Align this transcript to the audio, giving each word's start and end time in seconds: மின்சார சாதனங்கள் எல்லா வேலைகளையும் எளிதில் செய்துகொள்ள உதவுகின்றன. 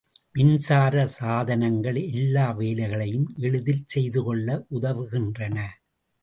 மின்சார 0.35 1.03
சாதனங்கள் 1.07 1.99
எல்லா 2.13 2.45
வேலைகளையும் 2.51 3.27
எளிதில் 3.37 3.85
செய்துகொள்ள 3.85 4.49
உதவுகின்றன. 4.69 5.57